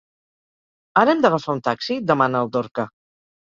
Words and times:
Ara 1.01 1.13
hem 1.17 1.21
d'agafar 1.27 1.55
un 1.59 1.63
taxi? 1.69 1.99
—demana 2.01 2.43
el 2.47 2.53
Dorca 2.59 2.89